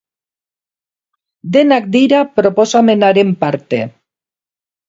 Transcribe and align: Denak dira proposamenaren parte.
Denak 1.57 1.85
dira 1.97 2.23
proposamenaren 2.39 3.37
parte. 3.45 3.81